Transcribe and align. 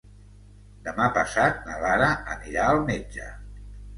Demà 0.87 1.09
passat 1.17 1.59
na 1.69 1.77
Lara 1.83 2.09
anirà 2.37 2.65
al 2.71 2.81
metge. 2.91 3.29